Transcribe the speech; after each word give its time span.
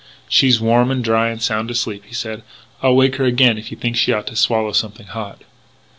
"She's 0.27 0.59
warm 0.59 0.89
and 0.89 1.03
dry 1.03 1.29
and 1.29 1.39
sound 1.39 1.69
asleep," 1.69 2.05
he 2.07 2.13
said. 2.15 2.41
"I'll 2.81 2.95
wake 2.95 3.17
her 3.17 3.25
again 3.25 3.59
if 3.59 3.69
you 3.69 3.77
think 3.77 3.95
she 3.95 4.11
ought 4.11 4.25
to 4.25 4.35
swallow 4.35 4.71
something 4.71 5.05
hot." 5.05 5.43